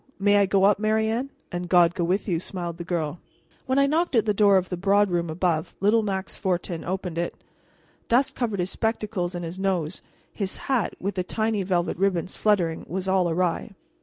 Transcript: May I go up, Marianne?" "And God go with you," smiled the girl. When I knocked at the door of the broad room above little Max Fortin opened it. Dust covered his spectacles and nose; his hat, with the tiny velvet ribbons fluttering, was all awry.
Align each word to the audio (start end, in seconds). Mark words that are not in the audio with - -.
May 0.17 0.37
I 0.37 0.47
go 0.47 0.63
up, 0.63 0.79
Marianne?" 0.79 1.29
"And 1.51 1.69
God 1.69 1.93
go 1.93 2.03
with 2.03 2.27
you," 2.27 2.39
smiled 2.39 2.77
the 2.79 2.83
girl. 2.83 3.19
When 3.67 3.77
I 3.77 3.85
knocked 3.85 4.15
at 4.15 4.25
the 4.25 4.33
door 4.33 4.57
of 4.57 4.69
the 4.69 4.75
broad 4.75 5.11
room 5.11 5.29
above 5.29 5.75
little 5.79 6.01
Max 6.01 6.35
Fortin 6.35 6.83
opened 6.83 7.19
it. 7.19 7.35
Dust 8.09 8.35
covered 8.35 8.59
his 8.61 8.71
spectacles 8.71 9.35
and 9.35 9.59
nose; 9.59 10.01
his 10.33 10.55
hat, 10.55 10.95
with 10.99 11.13
the 11.13 11.23
tiny 11.23 11.61
velvet 11.61 11.97
ribbons 11.97 12.35
fluttering, 12.35 12.83
was 12.89 13.07
all 13.07 13.29
awry. 13.29 13.75